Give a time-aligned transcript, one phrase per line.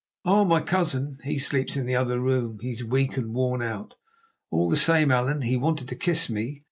[0.25, 0.45] "Oh!
[0.45, 2.57] my cousin sleeps in the other room.
[2.59, 3.93] He is weak and worn out.
[4.49, 6.59] All the same, Allan, he wanted to kiss me.